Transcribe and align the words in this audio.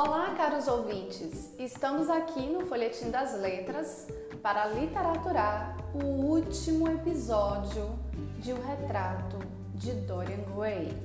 Olá, 0.00 0.32
caros 0.36 0.68
ouvintes! 0.68 1.52
Estamos 1.58 2.08
aqui 2.08 2.46
no 2.46 2.64
Folhetim 2.66 3.10
das 3.10 3.36
Letras 3.40 4.06
para 4.40 4.68
literaturar 4.68 5.76
o 5.92 6.04
último 6.04 6.88
episódio 6.88 7.98
de 8.38 8.52
O 8.52 8.62
Retrato 8.62 9.38
de 9.74 9.90
Dorian 9.90 10.44
Gray. 10.54 10.96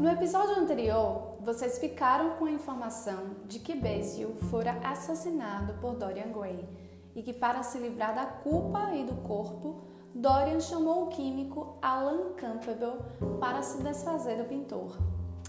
No 0.00 0.08
episódio 0.08 0.54
anterior, 0.58 1.36
vocês 1.42 1.78
ficaram 1.78 2.30
com 2.36 2.46
a 2.46 2.50
informação 2.50 3.36
de 3.44 3.58
que 3.58 3.74
Basil 3.74 4.34
fora 4.50 4.80
assassinado 4.82 5.74
por 5.82 5.96
Dorian 5.96 6.32
Gray 6.32 6.81
e 7.14 7.22
que, 7.22 7.32
para 7.32 7.62
se 7.62 7.78
livrar 7.78 8.14
da 8.14 8.26
culpa 8.26 8.94
e 8.94 9.04
do 9.04 9.14
corpo, 9.22 9.82
Dorian 10.14 10.60
chamou 10.60 11.04
o 11.04 11.06
químico 11.08 11.76
Alan 11.80 12.32
Campbell 12.34 12.98
para 13.40 13.62
se 13.62 13.82
desfazer 13.82 14.36
do 14.36 14.44
pintor. 14.44 14.96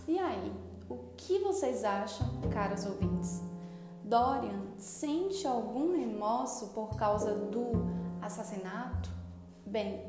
E 0.07 0.17
aí, 0.19 0.53
o 0.89 0.97
que 1.17 1.39
vocês 1.39 1.83
acham, 1.83 2.27
caros 2.51 2.85
ouvintes? 2.85 3.41
Dorian 4.03 4.61
sente 4.77 5.47
algum 5.47 5.97
remorso 5.97 6.67
por 6.67 6.95
causa 6.95 7.33
do 7.33 7.71
assassinato? 8.21 9.09
Bem, 9.65 10.05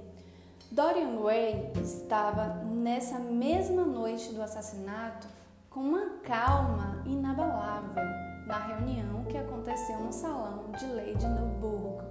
Dorian 0.71 1.17
Gray 1.23 1.73
estava 1.81 2.47
nessa 2.65 3.19
mesma 3.19 3.85
noite 3.85 4.33
do 4.33 4.43
assassinato 4.43 5.29
com 5.71 5.81
uma 5.81 6.19
calma 6.23 7.03
inabalável 7.07 8.34
na 8.47 8.59
reunião 8.59 9.25
que 9.25 9.39
aconteceu 9.39 9.99
no 10.01 10.13
salão 10.13 10.71
de 10.73 10.87
Lady 10.87 11.27
Newburgh. 11.27 12.03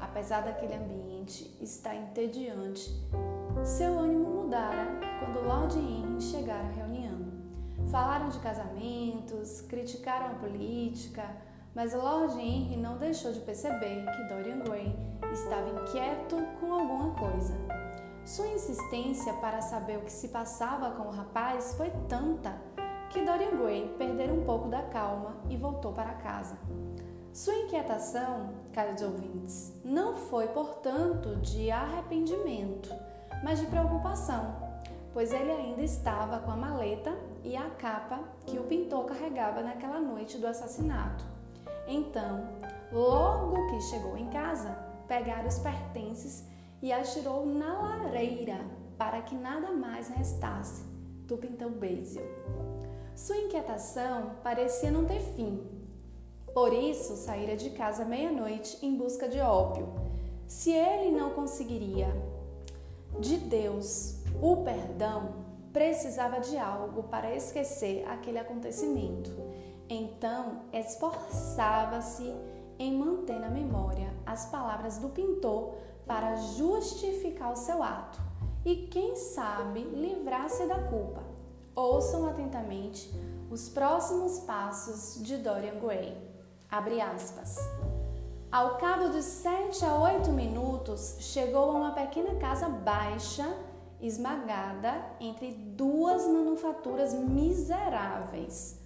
Apesar 0.00 0.42
daquele 0.42 0.74
ambiente 0.74 1.56
estar 1.60 1.94
entediante, 1.94 2.90
seu 3.64 3.98
ânimo 3.98 4.42
mudara 4.42 4.86
quando 5.18 5.46
Lord 5.46 5.78
Henry 5.78 6.20
chegara 6.20 6.68
à 6.68 6.72
reunião. 6.72 7.26
Falaram 7.90 8.28
de 8.28 8.38
casamentos, 8.38 9.60
criticaram 9.62 10.26
a 10.26 10.34
política, 10.34 11.24
mas 11.74 11.92
Lord 11.92 12.38
Henry 12.40 12.76
não 12.76 12.96
deixou 12.98 13.32
de 13.32 13.40
perceber 13.40 14.04
que 14.04 14.34
Dorian 14.34 14.60
Gray 14.60 14.94
estava 15.32 15.68
inquieto 15.68 16.36
com 16.60 16.72
alguma 16.72 17.14
coisa. 17.14 17.54
Sua 18.24 18.46
insistência 18.48 19.32
para 19.34 19.60
saber 19.60 19.98
o 19.98 20.02
que 20.02 20.12
se 20.12 20.28
passava 20.28 20.90
com 20.92 21.08
o 21.08 21.12
rapaz 21.12 21.74
foi 21.74 21.90
tanta 22.08 22.56
que 23.10 23.22
Dorian 23.22 23.56
Gray 23.56 23.94
perdera 23.98 24.32
um 24.32 24.44
pouco 24.44 24.68
da 24.68 24.82
calma 24.82 25.36
e 25.48 25.56
voltou 25.56 25.92
para 25.92 26.14
casa. 26.14 26.58
Sua 27.32 27.54
inquietação, 27.54 28.50
caros 28.72 29.02
ouvintes, 29.02 29.74
não 29.84 30.16
foi, 30.16 30.48
portanto, 30.48 31.36
de 31.36 31.70
arrependimento, 31.70 32.90
mas 33.44 33.60
de 33.60 33.66
preocupação, 33.66 34.56
pois 35.12 35.32
ele 35.32 35.52
ainda 35.52 35.82
estava 35.82 36.38
com 36.38 36.50
a 36.50 36.56
maleta 36.56 37.14
e 37.44 37.56
a 37.56 37.68
capa 37.70 38.20
que 38.46 38.58
o 38.58 38.64
pintor 38.64 39.04
carregava 39.04 39.62
naquela 39.62 40.00
noite 40.00 40.38
do 40.38 40.46
assassinato. 40.46 41.24
Então, 41.86 42.48
logo 42.90 43.66
que 43.68 43.80
chegou 43.82 44.16
em 44.16 44.28
casa, 44.30 44.70
pegara 45.06 45.46
os 45.46 45.58
pertences 45.58 46.46
e 46.82 46.92
atirou 46.92 47.46
na 47.46 47.80
lareira 47.80 48.58
para 48.98 49.20
que 49.22 49.34
nada 49.34 49.70
mais 49.72 50.08
restasse 50.08 50.84
do 51.26 51.36
pintor 51.36 51.70
Basil. 51.70 52.22
Sua 53.16 53.38
inquietação 53.38 54.32
parecia 54.42 54.90
não 54.90 55.06
ter 55.06 55.20
fim. 55.20 55.66
Por 56.52 56.70
isso, 56.70 57.16
saíra 57.16 57.56
de 57.56 57.70
casa 57.70 58.04
meia-noite 58.04 58.78
em 58.84 58.94
busca 58.94 59.26
de 59.26 59.40
ópio. 59.40 59.88
Se 60.46 60.70
ele 60.70 61.10
não 61.10 61.30
conseguiria 61.30 62.08
de 63.18 63.38
Deus 63.38 64.16
o 64.42 64.58
perdão, 64.58 65.46
precisava 65.72 66.40
de 66.40 66.58
algo 66.58 67.04
para 67.04 67.34
esquecer 67.34 68.06
aquele 68.06 68.38
acontecimento. 68.38 69.30
Então, 69.88 70.64
esforçava-se 70.70 72.30
em 72.78 72.98
manter 72.98 73.40
na 73.40 73.48
memória 73.48 74.12
as 74.26 74.44
palavras 74.50 74.98
do 74.98 75.08
pintor 75.08 75.74
para 76.06 76.36
justificar 76.36 77.50
o 77.50 77.56
seu 77.56 77.82
ato 77.82 78.20
e, 78.62 78.88
quem 78.88 79.16
sabe, 79.16 79.80
livrar-se 79.84 80.66
da 80.66 80.82
culpa. 80.82 81.25
Ouçam 81.76 82.26
atentamente 82.26 83.12
os 83.50 83.68
próximos 83.68 84.38
passos 84.38 85.22
de 85.22 85.36
Dorian 85.36 85.78
Gray. 85.78 86.16
Abre 86.70 87.02
aspas. 87.02 87.58
Ao 88.50 88.78
cabo 88.78 89.10
de 89.10 89.22
sete 89.22 89.84
a 89.84 89.94
oito 89.98 90.30
minutos, 90.30 91.16
chegou 91.20 91.70
a 91.70 91.74
uma 91.74 91.90
pequena 91.90 92.36
casa 92.36 92.66
baixa, 92.66 93.46
esmagada 94.00 95.04
entre 95.20 95.52
duas 95.52 96.26
manufaturas 96.26 97.12
miseráveis. 97.12 98.80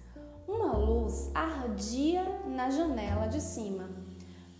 Uma 0.45 0.75
luz 0.75 1.31
ardia 1.33 2.41
na 2.45 2.69
janela 2.69 3.27
de 3.27 3.39
cima. 3.39 3.89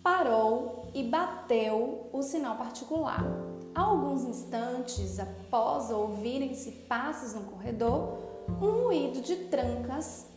Parou 0.02 0.90
e 0.94 1.04
bateu 1.04 2.10
o 2.14 2.22
sinal 2.22 2.56
particular. 2.56 3.51
Alguns 3.74 4.24
instantes 4.24 5.20
após 5.20 5.90
ouvirem-se 5.90 6.72
passos 6.90 7.34
no 7.34 7.42
corredor, 7.44 8.18
um 8.62 8.86
ruído 8.86 9.22
de 9.22 9.36
trancas 9.46 10.28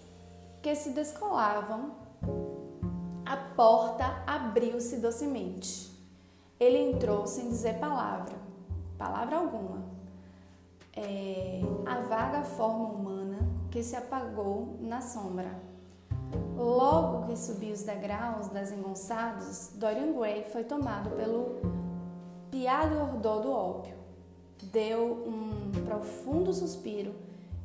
que 0.62 0.74
se 0.74 0.90
descolavam. 0.90 1.92
A 3.26 3.36
porta 3.36 4.22
abriu-se 4.26 4.98
docemente. 4.98 5.92
Ele 6.60 6.78
entrou 6.78 7.26
sem 7.26 7.48
dizer 7.48 7.78
palavra, 7.78 8.34
palavra 8.96 9.36
alguma. 9.36 9.82
É, 10.96 11.60
a 11.84 12.00
vaga 12.02 12.44
forma 12.44 12.84
humana 12.84 13.38
que 13.70 13.82
se 13.82 13.96
apagou 13.96 14.76
na 14.80 15.00
sombra. 15.00 15.50
Logo 16.56 17.26
que 17.26 17.36
subiu 17.36 17.72
os 17.72 17.82
degraus 17.82 18.46
desengonçados, 18.48 19.72
Dorian 19.74 20.12
Gray 20.12 20.44
foi 20.44 20.62
tomado 20.62 21.10
pelo 21.10 21.83
piado 22.54 23.00
ardor 23.00 23.40
do 23.40 23.50
ópio. 23.50 23.96
Deu 24.62 25.24
um 25.26 25.72
profundo 25.84 26.52
suspiro 26.52 27.12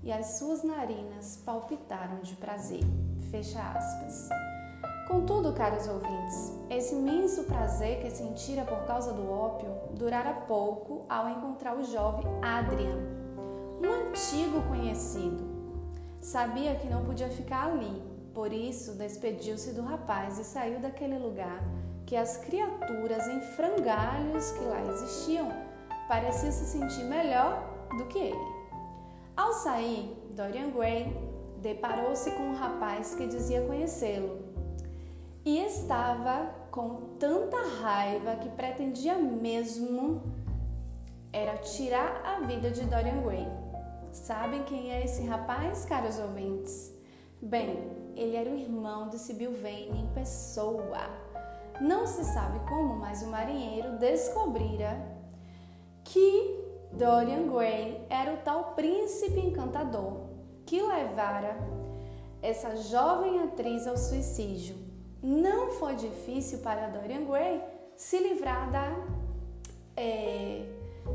e 0.02 0.12
as 0.12 0.40
suas 0.40 0.64
narinas 0.64 1.40
palpitaram 1.46 2.22
de 2.22 2.34
prazer. 2.36 2.82
Fecha 3.30 3.62
aspas. 3.62 4.30
Contudo, 5.08 5.54
caros 5.54 5.88
ouvintes, 5.88 6.56
esse 6.72 6.96
imenso 6.96 7.44
prazer 7.44 8.02
que 8.02 8.10
sentira 8.10 8.66
por 8.66 8.80
causa 8.88 9.14
do 9.14 9.32
ópio 9.32 9.70
durara 9.94 10.34
pouco 10.34 11.06
ao 11.08 11.30
encontrar 11.30 11.78
o 11.78 11.84
jovem 11.84 12.26
Adrian, 12.42 12.98
um 13.80 14.10
antigo 14.10 14.60
conhecido. 14.68 15.48
Sabia 16.20 16.76
que 16.76 16.90
não 16.90 17.06
podia 17.06 17.30
ficar 17.30 17.68
ali, 17.68 18.02
por 18.34 18.52
isso 18.52 18.96
despediu-se 18.96 19.72
do 19.72 19.84
rapaz 19.84 20.40
e 20.40 20.44
saiu 20.44 20.80
daquele 20.80 21.20
lugar 21.20 21.62
que 22.10 22.16
as 22.16 22.38
criaturas 22.38 23.28
em 23.28 23.40
frangalhos 23.40 24.52
que 24.54 24.64
lá 24.64 24.82
existiam 24.82 25.48
pareciam 26.08 26.52
se 26.52 26.66
sentir 26.66 27.04
melhor 27.04 27.64
do 28.00 28.08
que 28.08 28.18
ele. 28.18 28.60
Ao 29.38 29.54
sair, 29.54 30.12
Dorian 30.32 30.72
Gray 30.72 31.16
deparou-se 31.62 32.32
com 32.32 32.48
um 32.48 32.56
rapaz 32.56 33.14
que 33.14 33.28
dizia 33.28 33.62
conhecê-lo 33.62 34.40
e 35.46 35.60
estava 35.60 36.50
com 36.72 37.16
tanta 37.20 37.58
raiva 37.80 38.38
que 38.38 38.50
pretendia 38.50 39.16
mesmo 39.16 40.24
era 41.32 41.58
tirar 41.58 42.24
a 42.26 42.40
vida 42.40 42.72
de 42.72 42.86
Dorian 42.86 43.22
Gray. 43.22 43.48
Sabem 44.12 44.64
quem 44.64 44.92
é 44.92 45.06
esse 45.06 45.28
rapaz, 45.28 45.86
caros 45.86 46.18
ouvintes? 46.18 46.92
Bem, 47.40 47.78
ele 48.16 48.36
era 48.36 48.50
o 48.50 48.58
irmão 48.58 49.10
de 49.10 49.20
Sibyl 49.20 49.54
Vane 49.54 50.02
em 50.02 50.08
pessoa. 50.16 51.29
Não 51.80 52.06
se 52.06 52.26
sabe 52.26 52.60
como, 52.68 52.96
mas 52.96 53.22
o 53.22 53.28
marinheiro 53.28 53.98
descobrira 53.98 55.00
que 56.04 56.60
Dorian 56.92 57.48
Gray 57.48 58.06
era 58.10 58.34
o 58.34 58.38
tal 58.38 58.74
príncipe 58.74 59.40
encantador 59.40 60.28
que 60.66 60.82
levara 60.82 61.58
essa 62.42 62.76
jovem 62.76 63.42
atriz 63.42 63.88
ao 63.88 63.98
suicídio. 63.98 64.76
Não 65.22 65.72
foi 65.72 65.96
difícil 65.96 66.60
para 66.60 66.90
Dorian 66.90 67.26
Gray 67.26 67.62
se 67.96 68.20
livrar 68.20 68.70
da 68.72 68.96
é, 69.96 70.66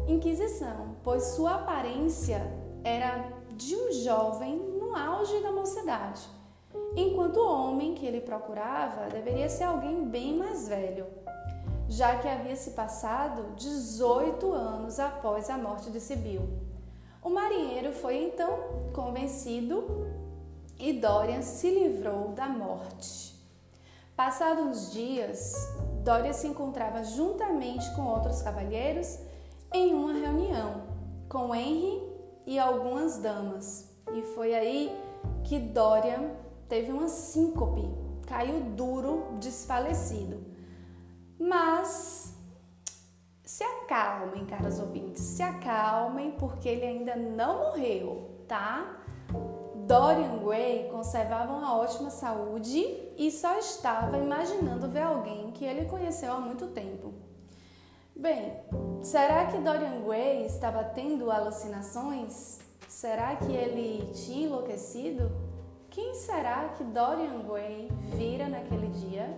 Inquisição, 0.09 0.97
pois 1.03 1.25
sua 1.29 1.57
aparência 1.57 2.41
era 2.83 3.29
de 3.53 3.77
um 3.77 3.93
jovem 3.93 4.57
no 4.57 4.97
auge 4.97 5.41
da 5.41 5.53
mocidade 5.53 6.23
enquanto 6.97 7.39
o 7.39 7.53
homem 7.53 7.95
que 7.95 8.07
ele 8.07 8.21
procurava 8.21 9.09
deveria 9.11 9.49
ser 9.49 9.65
alguém 9.65 10.05
bem 10.05 10.37
mais 10.37 10.69
velho, 10.69 11.07
já 11.89 12.19
que 12.19 12.29
havia 12.29 12.57
se 12.57 12.71
passado 12.71 13.55
18 13.57 14.53
anos 14.53 14.99
após 14.99 15.51
a 15.51 15.59
morte 15.59 15.91
de 15.91 16.01
Sibyl. 16.01 16.43
O 17.23 17.31
marinheiro 17.31 17.93
foi 17.93 18.25
então 18.25 18.91
convencido 18.93 20.07
e 20.79 20.93
Dorian 20.93 21.43
se 21.43 21.71
livrou 21.71 22.29
da 22.29 22.49
morte. 22.49 23.35
Passados 24.17 24.65
uns 24.65 24.93
dias, 24.93 25.55
Dória 26.05 26.33
se 26.33 26.47
encontrava 26.47 27.03
juntamente 27.03 27.91
com 27.97 28.07
outros 28.07 28.43
cavalheiros 28.43 29.19
em 29.73 29.93
uma 29.93 30.13
reunião 30.13 30.83
com 31.29 31.53
Henry 31.53 32.01
e 32.47 32.59
algumas 32.59 33.19
damas. 33.19 33.91
E 34.13 34.23
foi 34.23 34.55
aí 34.55 34.97
que 35.43 35.59
Dorian 35.59 36.31
teve 36.75 36.91
uma 36.91 37.07
síncope, 37.07 37.89
caiu 38.27 38.59
duro, 38.59 39.37
desfalecido. 39.39 40.45
Mas 41.39 42.37
se 43.45 43.63
acalmem, 43.63 44.45
caros 44.45 44.81
ouvintes, 44.81 45.23
se 45.23 45.41
acalmem, 45.41 46.33
porque 46.33 46.69
ele 46.69 46.85
ainda 46.85 47.15
não 47.15 47.59
morreu, 47.59 48.45
tá? 48.49 49.05
Dorian 49.87 50.39
Gray 50.45 50.89
conservava 50.91 51.53
uma 51.53 51.77
ótima 51.77 52.11
saúde 52.11 52.85
e 53.17 53.31
só 53.31 53.57
estava 53.57 54.19
imaginando 54.19 54.89
ver 54.89 55.03
alguém 55.03 55.53
que 55.53 55.65
ele 55.65 55.85
conheceu 55.85 56.33
há 56.33 56.41
muito 56.41 56.67
tempo. 56.69 57.15
Bem, 58.17 58.53
será 59.01 59.47
que 59.47 59.59
Dorian 59.59 60.03
Gray 60.05 60.45
estava 60.45 60.83
tendo 60.83 61.31
alucinações? 61.31 62.59
Será 62.89 63.37
que 63.37 63.53
ele 63.53 64.11
tinha 64.13 64.49
enlouquecido? 64.49 65.44
Quem 65.95 66.13
será 66.13 66.71
que 66.71 66.83
Dorian 66.83 67.43
Gray 67.47 67.89
vira 68.17 68.49
naquele 68.49 68.89
dia? 68.89 69.33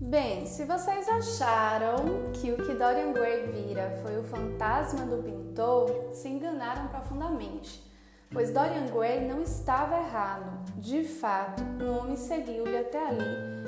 Bem, 0.00 0.44
se 0.46 0.64
vocês 0.64 1.08
acharam 1.08 2.32
que 2.32 2.50
o 2.50 2.56
que 2.56 2.74
Dorian 2.74 3.12
Gray 3.12 3.46
vira 3.52 4.00
foi 4.02 4.18
o 4.18 4.24
fantasma 4.24 5.06
do 5.06 5.22
pintor, 5.22 6.08
se 6.12 6.28
enganaram 6.28 6.88
profundamente, 6.88 7.91
pois 8.32 8.50
Dorian 8.52 8.86
Gray 8.86 9.26
não 9.26 9.42
estava 9.42 9.96
errado. 9.98 10.62
De 10.76 11.04
fato, 11.04 11.62
um 11.62 11.98
homem 11.98 12.16
seguiu-lhe 12.16 12.76
até 12.76 13.06
ali 13.06 13.24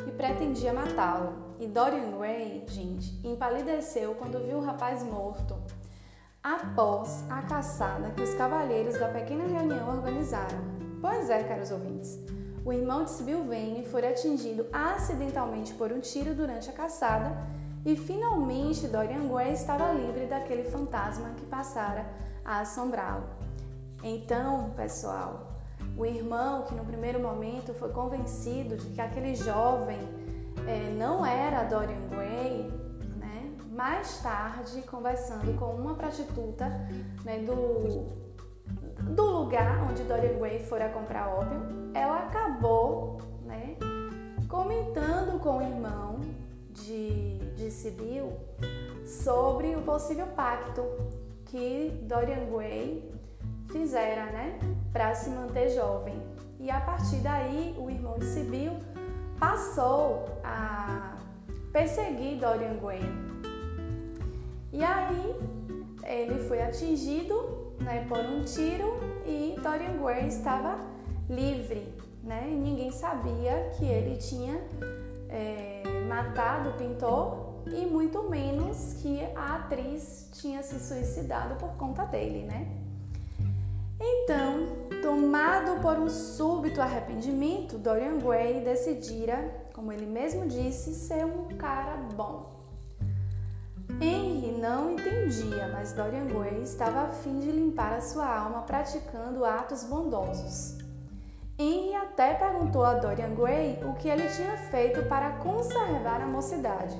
e 0.06 0.10
pretendia 0.12 0.72
matá-lo. 0.72 1.56
E 1.58 1.66
Dorian 1.66 2.16
Gray, 2.16 2.64
gente, 2.66 3.20
empalideceu 3.26 4.14
quando 4.14 4.44
viu 4.44 4.58
o 4.58 4.64
rapaz 4.64 5.02
morto, 5.02 5.56
após 6.42 7.24
a 7.30 7.42
caçada 7.42 8.10
que 8.10 8.22
os 8.22 8.34
cavalheiros 8.34 8.98
da 8.98 9.08
pequena 9.08 9.46
reunião 9.46 9.88
organizaram. 9.88 10.58
Pois 11.00 11.30
é, 11.30 11.44
caros 11.44 11.70
ouvintes 11.70 12.18
o 12.64 12.72
irmão 12.72 13.04
de 13.04 13.10
Sibyl 13.10 13.44
Vane 13.44 13.84
foi 13.84 14.08
atingido 14.08 14.66
acidentalmente 14.72 15.74
por 15.74 15.92
um 15.92 16.00
tiro 16.00 16.34
durante 16.34 16.70
a 16.70 16.72
caçada 16.72 17.36
e 17.84 17.94
finalmente 17.94 18.88
Dorian 18.88 19.28
Gray 19.28 19.52
estava 19.52 19.92
livre 19.92 20.24
daquele 20.24 20.64
fantasma 20.64 21.28
que 21.36 21.44
passara 21.44 22.06
a 22.42 22.60
assombrá-lo. 22.60 23.43
Então, 24.06 24.68
pessoal, 24.76 25.54
o 25.96 26.04
irmão 26.04 26.64
que 26.64 26.74
no 26.74 26.84
primeiro 26.84 27.18
momento 27.18 27.72
foi 27.72 27.88
convencido 27.88 28.76
de 28.76 28.88
que 28.90 29.00
aquele 29.00 29.34
jovem 29.34 29.98
é, 30.68 30.90
não 30.90 31.24
era 31.24 31.64
Dorian 31.64 32.06
Gray, 32.10 32.70
né? 33.16 33.50
mais 33.70 34.18
tarde, 34.20 34.82
conversando 34.82 35.58
com 35.58 35.74
uma 35.74 35.94
prostituta 35.94 36.68
né, 37.24 37.38
do 37.38 38.24
do 39.14 39.24
lugar 39.24 39.86
onde 39.90 40.02
Dorian 40.04 40.38
Gray 40.38 40.58
fora 40.60 40.88
comprar 40.90 41.28
ópio, 41.28 41.60
ela 41.94 42.20
acabou 42.20 43.18
né, 43.42 43.76
comentando 44.48 45.38
com 45.40 45.58
o 45.58 45.62
irmão 45.62 46.20
de, 46.70 47.38
de 47.54 47.70
Sibyl 47.70 48.32
sobre 49.06 49.76
o 49.76 49.82
possível 49.82 50.26
pacto 50.28 50.82
que 51.44 52.00
Dorian 52.06 52.46
Gray 52.50 53.13
fizera 53.74 54.26
né, 54.26 54.56
para 54.92 55.12
se 55.16 55.28
manter 55.30 55.70
jovem. 55.70 56.14
E 56.60 56.70
a 56.70 56.80
partir 56.80 57.16
daí, 57.16 57.74
o 57.76 57.90
irmão 57.90 58.16
de 58.16 58.24
Sibyl 58.26 58.72
passou 59.38 60.24
a 60.44 61.16
perseguir 61.72 62.38
Dorian 62.38 62.78
Gray. 62.80 63.02
E 64.72 64.82
aí, 64.82 65.34
ele 66.04 66.38
foi 66.44 66.62
atingido 66.62 67.74
né, 67.80 68.06
por 68.08 68.18
um 68.18 68.44
tiro 68.44 69.00
e 69.26 69.56
Dorian 69.60 70.00
Gray 70.00 70.28
estava 70.28 70.78
livre, 71.28 71.92
né? 72.22 72.46
E 72.48 72.54
ninguém 72.54 72.92
sabia 72.92 73.70
que 73.76 73.84
ele 73.84 74.16
tinha 74.18 74.60
é, 75.28 75.82
matado 76.08 76.70
o 76.70 76.72
pintor 76.74 77.54
e 77.66 77.86
muito 77.86 78.22
menos 78.30 78.94
que 79.02 79.20
a 79.34 79.56
atriz 79.56 80.30
tinha 80.32 80.62
se 80.62 80.78
suicidado 80.78 81.56
por 81.56 81.70
conta 81.76 82.04
dele, 82.04 82.44
né? 82.44 82.83
Então, 84.06 84.66
tomado 85.00 85.80
por 85.80 85.98
um 85.98 86.10
súbito 86.10 86.82
arrependimento, 86.82 87.78
Dorian 87.78 88.18
Gray 88.18 88.60
decidira, 88.60 89.50
como 89.72 89.90
ele 89.90 90.04
mesmo 90.04 90.46
disse, 90.46 90.92
ser 90.92 91.24
um 91.24 91.48
cara 91.56 91.96
bom. 92.14 92.52
Henry 93.98 94.52
não 94.60 94.90
entendia, 94.90 95.68
mas 95.72 95.94
Dorian 95.94 96.26
Gray 96.26 96.62
estava 96.62 97.00
a 97.04 97.08
fim 97.12 97.38
de 97.38 97.50
limpar 97.50 97.94
a 97.94 98.02
sua 98.02 98.26
alma 98.26 98.60
praticando 98.62 99.42
atos 99.42 99.84
bondosos. 99.84 100.76
Henry 101.58 101.94
até 101.94 102.34
perguntou 102.34 102.84
a 102.84 102.94
Dorian 102.94 103.34
Gray 103.34 103.78
o 103.84 103.94
que 103.94 104.08
ele 104.08 104.28
tinha 104.28 104.58
feito 104.58 105.02
para 105.08 105.38
conservar 105.38 106.20
a 106.20 106.26
mocidade. 106.26 106.98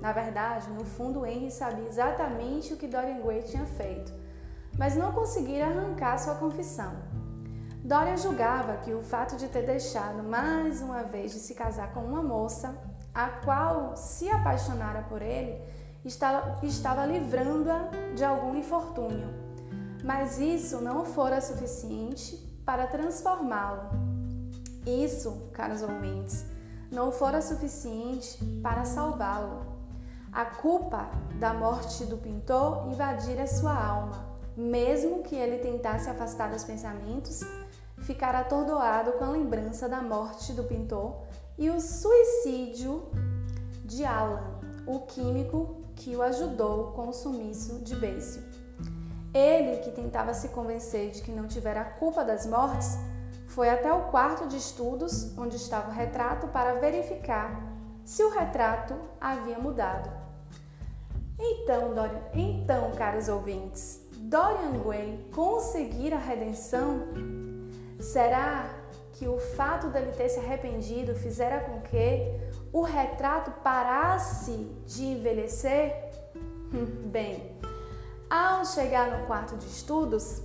Na 0.00 0.12
verdade, 0.12 0.70
no 0.70 0.86
fundo, 0.86 1.26
Henry 1.26 1.50
sabia 1.50 1.86
exatamente 1.86 2.72
o 2.72 2.78
que 2.78 2.86
Dorian 2.86 3.20
Gray 3.20 3.42
tinha 3.42 3.66
feito, 3.66 4.14
mas 4.78 4.96
não 4.96 5.12
conseguira 5.12 5.66
arrancar 5.66 6.18
sua 6.18 6.34
confissão. 6.34 6.92
Dorian 7.82 8.16
julgava 8.16 8.78
que 8.78 8.92
o 8.92 9.02
fato 9.02 9.36
de 9.36 9.48
ter 9.48 9.62
deixado 9.62 10.22
mais 10.22 10.82
uma 10.82 11.04
vez 11.04 11.32
de 11.32 11.38
se 11.38 11.54
casar 11.54 11.92
com 11.92 12.00
uma 12.00 12.22
moça, 12.22 12.76
a 13.14 13.28
qual 13.28 13.96
se 13.96 14.28
apaixonara 14.28 15.02
por 15.02 15.22
ele, 15.22 15.56
estava, 16.04 16.58
estava 16.64 17.06
livrando-a 17.06 17.88
de 18.14 18.24
algum 18.24 18.56
infortúnio. 18.56 19.28
Mas 20.02 20.38
isso 20.38 20.80
não 20.80 21.04
fora 21.04 21.40
suficiente 21.40 22.36
para 22.64 22.86
transformá-lo. 22.86 23.88
Isso, 24.84 25.48
caros 25.52 25.82
ouvintes, 25.82 26.44
não 26.90 27.10
fora 27.10 27.40
suficiente 27.40 28.44
para 28.62 28.84
salvá-lo. 28.84 29.64
A 30.32 30.44
culpa 30.44 31.08
da 31.38 31.54
morte 31.54 32.04
do 32.04 32.18
pintor 32.18 32.88
invadira 32.88 33.46
sua 33.46 33.74
alma. 33.74 34.25
Mesmo 34.56 35.22
que 35.22 35.36
ele 35.36 35.58
tentasse 35.58 36.08
afastar 36.08 36.54
os 36.54 36.64
pensamentos, 36.64 37.42
ficar 37.98 38.34
atordoado 38.34 39.12
com 39.12 39.24
a 39.24 39.30
lembrança 39.30 39.88
da 39.88 40.00
morte 40.00 40.52
do 40.52 40.64
pintor 40.64 41.22
e 41.58 41.68
o 41.68 41.80
suicídio 41.80 43.02
de 43.84 44.04
Alan, 44.04 44.58
o 44.86 45.00
químico 45.00 45.82
que 45.94 46.16
o 46.16 46.22
ajudou 46.22 46.92
com 46.92 47.08
o 47.08 47.12
sumiço 47.12 47.80
de 47.80 47.94
Basil. 47.96 48.42
Ele, 49.34 49.78
que 49.78 49.90
tentava 49.90 50.32
se 50.32 50.48
convencer 50.48 51.10
de 51.10 51.20
que 51.20 51.30
não 51.30 51.46
tivera 51.46 51.84
culpa 51.84 52.24
das 52.24 52.46
mortes, 52.46 52.96
foi 53.48 53.68
até 53.68 53.92
o 53.92 54.04
quarto 54.04 54.46
de 54.46 54.56
estudos 54.56 55.36
onde 55.36 55.56
estava 55.56 55.90
o 55.90 55.94
retrato 55.94 56.48
para 56.48 56.74
verificar 56.74 57.62
se 58.04 58.22
o 58.22 58.30
retrato 58.30 58.94
havia 59.20 59.58
mudado. 59.58 60.10
Então, 61.38 61.94
Dorian, 61.94 62.22
então, 62.32 62.92
caros 62.92 63.28
ouvintes, 63.28 64.05
Dorian 64.26 64.82
Gray 64.82 65.24
conseguir 65.32 66.12
a 66.12 66.18
redenção? 66.18 67.02
Será 68.00 68.68
que 69.12 69.28
o 69.28 69.38
fato 69.38 69.86
dele 69.86 70.10
ter 70.16 70.28
se 70.28 70.40
arrependido 70.40 71.14
fizera 71.14 71.60
com 71.60 71.80
que 71.82 72.34
o 72.72 72.82
retrato 72.82 73.52
parasse 73.62 74.68
de 74.84 75.04
envelhecer? 75.04 75.94
Bem, 77.06 77.56
ao 78.28 78.64
chegar 78.64 79.16
no 79.16 79.26
quarto 79.26 79.56
de 79.56 79.66
estudos, 79.66 80.42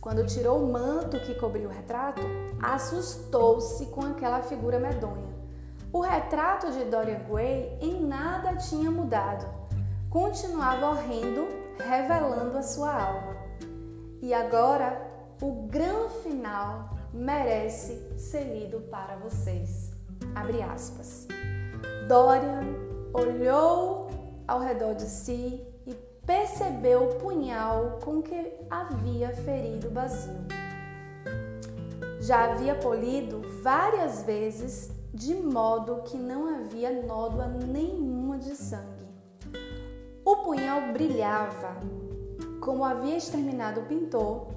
quando 0.00 0.24
tirou 0.24 0.62
o 0.62 0.72
manto 0.72 1.18
que 1.18 1.34
cobria 1.34 1.66
o 1.66 1.72
retrato, 1.72 2.22
assustou-se 2.62 3.84
com 3.86 4.02
aquela 4.02 4.42
figura 4.42 4.78
medonha. 4.78 5.34
O 5.92 6.00
retrato 6.00 6.70
de 6.70 6.84
Dorian 6.84 7.24
Gray 7.28 7.78
em 7.80 8.00
nada 8.06 8.54
tinha 8.54 8.92
mudado. 8.92 9.44
Continuava 10.08 10.90
horrendo, 10.90 11.48
revelando 11.78 12.56
a 12.58 12.62
sua 12.62 12.92
alma. 12.92 13.36
E 14.22 14.32
agora, 14.32 15.00
o 15.40 15.66
grande 15.68 16.14
final 16.22 16.90
merece 17.12 18.18
ser 18.18 18.44
lido 18.44 18.80
para 18.90 19.16
vocês. 19.16 19.90
Abre 20.34 20.62
aspas. 20.62 21.26
Dorian 22.08 22.64
olhou 23.12 24.08
ao 24.46 24.60
redor 24.60 24.94
de 24.94 25.04
si 25.04 25.60
e 25.86 25.94
percebeu 26.24 27.04
o 27.04 27.14
punhal 27.16 27.98
com 28.04 28.22
que 28.22 28.52
havia 28.70 29.30
ferido 29.30 29.90
Basil. 29.90 30.34
Já 32.20 32.52
havia 32.52 32.74
polido 32.74 33.42
várias 33.62 34.22
vezes, 34.22 34.90
de 35.12 35.34
modo 35.34 36.02
que 36.02 36.16
não 36.16 36.48
havia 36.56 37.02
nódoa 37.02 37.46
nenhuma 37.46 38.38
de 38.38 38.54
sangue. 38.56 38.95
O 40.40 40.44
punhal 40.44 40.92
brilhava, 40.92 41.76
como 42.60 42.84
havia 42.84 43.16
exterminado 43.16 43.80
o 43.80 43.84
pintor, 43.84 44.48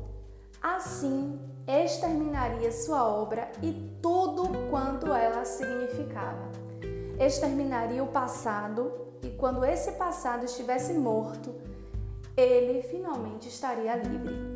assim 0.62 1.40
exterminaria 1.68 2.72
sua 2.72 3.08
obra 3.08 3.52
e 3.62 3.72
tudo 4.02 4.50
quanto 4.70 5.14
ela 5.14 5.46
significava. 5.46 6.50
Exterminaria 7.20 8.04
o 8.04 8.08
passado 8.08 8.92
e 9.22 9.30
quando 9.30 9.64
esse 9.64 9.92
passado 9.94 10.46
estivesse 10.46 10.94
morto, 10.94 11.54
ele 12.36 12.82
finalmente 12.84 13.50
estaria 13.50 13.96
livre. 13.96 14.50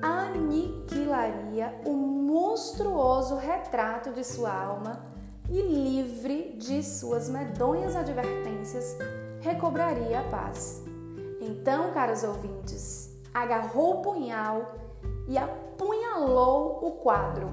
Aniquilaria 0.00 1.78
o 1.84 1.92
monstruoso 1.92 3.36
retrato 3.36 4.12
de 4.12 4.24
sua 4.24 4.52
alma 4.52 5.04
e, 5.50 5.60
livre 5.60 6.54
de 6.56 6.82
suas 6.82 7.28
medonhas 7.28 7.96
advertências, 7.96 8.96
recobraria 9.40 10.20
a 10.20 10.24
paz. 10.24 10.82
Então, 11.40 11.92
caros 11.92 12.22
ouvintes, 12.22 13.18
agarrou 13.32 13.98
o 13.98 14.02
punhal 14.02 14.74
e 15.26 15.38
apunhalou 15.38 16.80
o 16.86 16.92
quadro. 16.92 17.48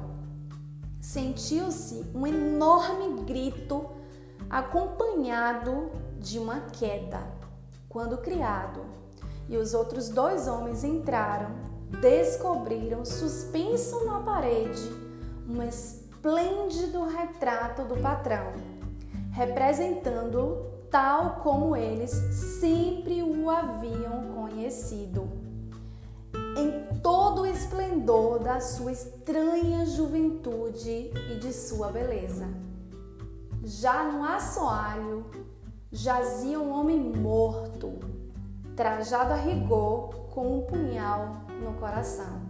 Sentiu-se 1.00 2.06
um 2.13 2.27
enorme 2.27 3.22
grito 3.24 3.86
acompanhado 4.50 5.89
de 6.20 6.38
uma 6.38 6.60
queda. 6.60 7.22
Quando 7.88 8.17
criado 8.17 8.82
e 9.48 9.56
os 9.58 9.74
outros 9.74 10.10
dois 10.10 10.48
homens 10.48 10.84
entraram, 10.84 11.51
descobriram 12.01 13.06
suspenso 13.06 14.06
na 14.06 14.20
parede 14.20 14.91
um 15.48 15.63
esplêndido 15.63 17.06
retrato 17.06 17.84
do 17.84 17.96
patrão, 18.01 18.53
representando-o 19.32 20.76
tal 20.89 21.41
como 21.41 21.75
eles 21.75 22.12
sempre 22.12 23.22
o 23.22 23.50
haviam 23.50 24.34
conhecido. 24.36 25.29
Em 26.58 26.96
todo 27.01 27.41
o 27.41 27.46
esplendor 27.46 28.39
da 28.39 28.60
sua 28.60 28.91
estranha 28.91 29.86
juventude 29.86 31.12
e 31.32 31.39
de 31.39 31.53
sua 31.53 31.91
beleza. 31.91 32.48
Já 33.63 34.03
no 34.03 34.24
assoalho 34.24 35.25
jazia 35.91 36.60
um 36.60 36.72
homem 36.72 37.00
morto, 37.00 38.00
trajado 38.75 39.34
a 39.34 39.38
rigor 39.38 40.10
com 40.34 40.60
um 40.60 40.62
punhal 40.62 41.41
no 41.62 41.74
coração. 41.74 42.48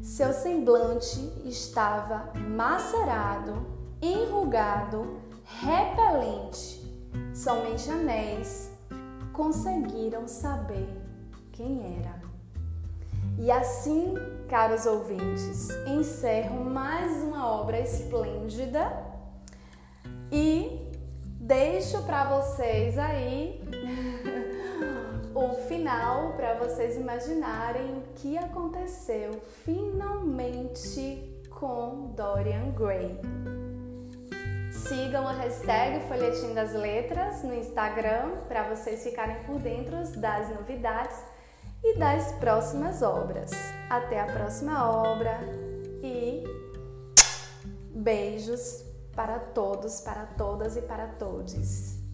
Seu 0.00 0.32
semblante 0.32 1.18
estava 1.44 2.32
macerado, 2.34 3.66
enrugado, 4.00 5.20
repelente. 5.44 6.77
Somente 7.34 7.90
anéis 7.90 8.70
conseguiram 9.32 10.26
saber 10.26 10.88
quem 11.52 11.98
era. 12.00 12.20
E 13.38 13.50
assim, 13.50 14.14
caros 14.48 14.84
ouvintes, 14.84 15.70
encerro 15.86 16.64
mais 16.64 17.22
uma 17.22 17.48
obra 17.48 17.78
esplêndida 17.78 18.90
e 20.32 20.88
deixo 21.40 22.02
para 22.02 22.24
vocês 22.24 22.98
aí 22.98 23.62
o 25.34 25.50
final 25.68 26.32
para 26.32 26.54
vocês 26.54 26.96
imaginarem 26.96 27.98
o 27.98 28.02
que 28.16 28.36
aconteceu 28.36 29.40
finalmente 29.64 31.40
com 31.50 32.12
Dorian 32.16 32.72
Gray. 32.72 33.20
Sigam 34.88 35.28
a 35.28 35.32
hashtag 35.32 36.08
Folhetim 36.08 36.54
das 36.54 36.72
Letras 36.72 37.42
no 37.42 37.52
Instagram 37.52 38.38
para 38.48 38.74
vocês 38.74 39.02
ficarem 39.02 39.44
por 39.44 39.58
dentro 39.58 39.96
das 40.18 40.48
novidades 40.48 41.14
e 41.84 41.98
das 41.98 42.32
próximas 42.36 43.02
obras. 43.02 43.50
Até 43.90 44.18
a 44.18 44.24
próxima 44.24 44.90
obra 44.90 45.40
e 46.02 46.42
beijos 47.90 48.82
para 49.14 49.38
todos, 49.38 50.00
para 50.00 50.24
todas 50.24 50.74
e 50.74 50.80
para 50.80 51.06
todos. 51.06 52.07